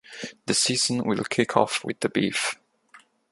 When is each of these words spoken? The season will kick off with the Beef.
The 0.47 0.55
season 0.55 1.05
will 1.05 1.23
kick 1.23 1.55
off 1.55 1.85
with 1.85 1.99
the 1.99 2.09
Beef. 2.09 2.55